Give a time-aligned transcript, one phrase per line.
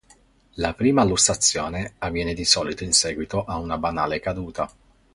[0.55, 4.67] La prima lussazione avviene di solito in seguito a una banale caduta.